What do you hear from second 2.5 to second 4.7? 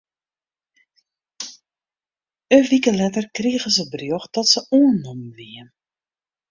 In wike letter krige se berjocht dat se